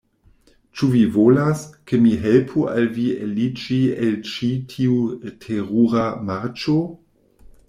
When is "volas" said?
1.17-1.59